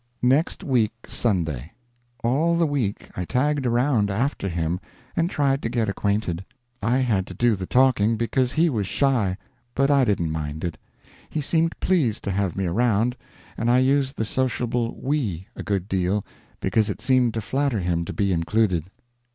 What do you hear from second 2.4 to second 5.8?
the week I tagged around after him and tried to